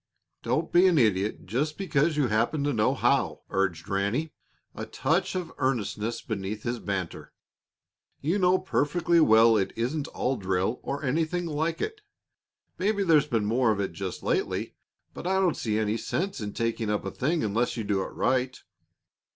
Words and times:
"Don't 0.41 0.71
be 0.71 0.87
an 0.87 0.97
idiot 0.97 1.45
just 1.45 1.77
because 1.77 2.17
you 2.17 2.25
happen 2.25 2.63
to 2.63 2.73
know 2.73 2.95
how," 2.95 3.43
urged 3.51 3.87
Ranny, 3.87 4.33
a 4.73 4.87
touch 4.87 5.35
of 5.35 5.53
earnestness 5.59 6.23
beneath 6.23 6.63
his 6.63 6.79
banter. 6.79 7.33
"You 8.19 8.39
know 8.39 8.57
perfectly 8.57 9.19
well 9.19 9.55
it 9.57 9.71
isn't 9.75 10.07
all 10.07 10.37
drill, 10.37 10.79
or 10.81 11.03
anything 11.03 11.45
like 11.45 11.81
it. 11.81 12.01
Maybe 12.79 13.03
there's 13.03 13.27
been 13.27 13.45
more 13.45 13.71
of 13.71 13.79
it 13.79 13.91
just 13.91 14.23
lately, 14.23 14.73
but 15.13 15.27
I 15.27 15.35
don't 15.35 15.55
see 15.55 15.77
any 15.77 15.97
sense 15.97 16.41
in 16.41 16.53
taking 16.53 16.89
up 16.89 17.05
a 17.05 17.11
thing 17.11 17.43
unless 17.43 17.77
you 17.77 17.83
do 17.83 18.01
it 18.01 18.07
right. 18.13 18.59